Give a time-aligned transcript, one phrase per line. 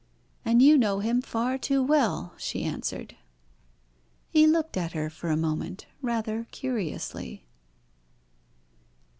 [0.43, 3.15] "And you know him far too well," she answered.
[4.31, 7.45] He looked at her for a moment rather curiously.